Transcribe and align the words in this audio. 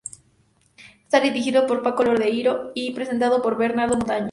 Está 1.03 1.19
dirigido 1.21 1.67
por 1.67 1.83
Paco 1.83 2.03
Lodeiro, 2.03 2.71
y 2.73 2.89
presentado 2.95 3.43
por 3.43 3.55
Bernardo 3.55 3.97
Montaña. 3.97 4.19